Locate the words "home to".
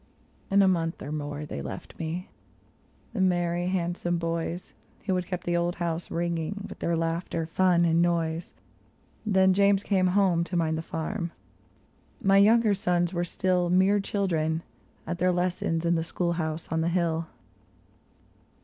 10.17-10.57